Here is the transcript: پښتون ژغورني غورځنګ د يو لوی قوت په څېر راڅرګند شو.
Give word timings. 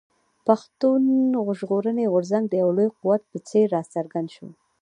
پښتون 0.45 1.03
ژغورني 1.59 2.05
غورځنګ 2.13 2.45
د 2.49 2.53
يو 2.63 2.69
لوی 2.77 2.89
قوت 2.97 3.21
په 3.31 3.37
څېر 3.47 3.65
راڅرګند 3.75 4.29
شو. 4.35 4.47